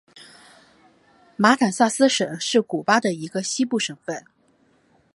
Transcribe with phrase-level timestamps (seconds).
[1.37, 4.25] 马坦萨斯省是古巴的一个西部省份。